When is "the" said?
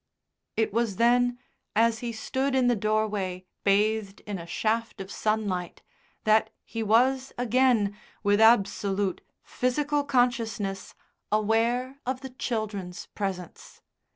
2.65-2.75, 12.21-12.31